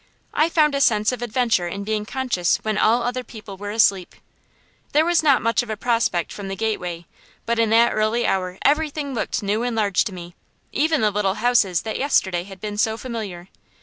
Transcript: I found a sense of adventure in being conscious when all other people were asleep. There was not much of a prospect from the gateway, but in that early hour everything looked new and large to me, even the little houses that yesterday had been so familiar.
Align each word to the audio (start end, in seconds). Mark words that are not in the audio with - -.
I 0.33 0.49
found 0.49 0.73
a 0.73 0.81
sense 0.81 1.11
of 1.11 1.21
adventure 1.21 1.67
in 1.67 1.83
being 1.83 2.07
conscious 2.07 2.57
when 2.63 2.75
all 2.75 3.03
other 3.03 3.23
people 3.23 3.55
were 3.55 3.69
asleep. 3.69 4.15
There 4.93 5.05
was 5.05 5.21
not 5.21 5.43
much 5.43 5.61
of 5.61 5.69
a 5.69 5.77
prospect 5.77 6.33
from 6.33 6.47
the 6.47 6.55
gateway, 6.55 7.05
but 7.45 7.59
in 7.59 7.69
that 7.69 7.93
early 7.93 8.25
hour 8.25 8.57
everything 8.65 9.13
looked 9.13 9.43
new 9.43 9.61
and 9.61 9.75
large 9.75 10.03
to 10.05 10.11
me, 10.11 10.33
even 10.71 11.01
the 11.01 11.11
little 11.11 11.35
houses 11.35 11.83
that 11.83 11.99
yesterday 11.99 12.45
had 12.45 12.59
been 12.59 12.79
so 12.79 12.97
familiar. 12.97 13.49